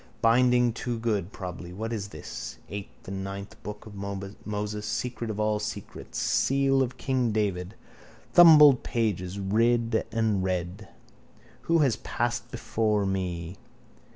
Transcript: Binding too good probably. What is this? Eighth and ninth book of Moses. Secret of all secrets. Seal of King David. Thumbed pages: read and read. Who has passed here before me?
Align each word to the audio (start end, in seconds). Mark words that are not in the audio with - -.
Binding 0.23 0.73
too 0.73 0.97
good 0.97 1.31
probably. 1.31 1.71
What 1.71 1.93
is 1.93 2.07
this? 2.07 2.57
Eighth 2.71 3.07
and 3.07 3.23
ninth 3.23 3.61
book 3.61 3.85
of 3.85 3.93
Moses. 3.93 4.83
Secret 4.83 5.29
of 5.29 5.39
all 5.39 5.59
secrets. 5.59 6.17
Seal 6.17 6.81
of 6.81 6.97
King 6.97 7.31
David. 7.31 7.75
Thumbed 8.33 8.81
pages: 8.81 9.37
read 9.39 10.03
and 10.11 10.43
read. 10.43 10.87
Who 11.69 11.77
has 11.85 11.97
passed 11.97 12.45
here 12.45 12.49
before 12.53 13.05
me? 13.05 13.57